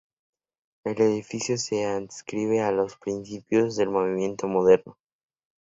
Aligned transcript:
El 0.83 0.99
edificio 0.99 1.59
se 1.59 1.85
adscribe 1.85 2.59
a 2.61 2.71
los 2.71 2.97
principios 2.97 3.75
del 3.75 3.91
movimiento 3.91 4.47
moderno. 4.47 4.97